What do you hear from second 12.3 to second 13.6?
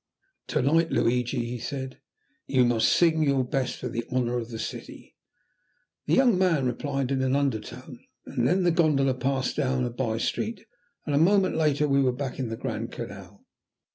in the Grand Canal.